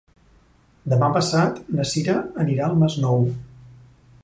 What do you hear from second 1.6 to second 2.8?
na Sira anirà